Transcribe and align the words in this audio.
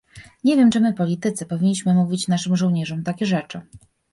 Nie 0.43 0.55
wiem 0.55 0.71
czy 0.71 0.79
my, 0.79 0.93
politycy, 0.93 1.45
powinniśmy 1.45 1.93
mówić 1.93 2.27
naszym 2.27 2.55
żołnierzom 2.55 3.03
takie 3.03 3.25
rzeczy 3.25 3.61